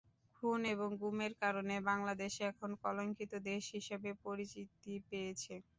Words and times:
খুন 0.35 0.59
এবং 0.73 0.89
গুমের 1.01 1.33
কারণে 1.41 1.75
বাংলাদেশ 1.89 2.33
এখন 2.49 2.69
কলঙ্কিত 2.83 3.31
দেশ 3.49 3.63
হিসেবে 3.77 4.09
পরিচিতি 4.23 4.93
পেয়েছে। 5.09 5.53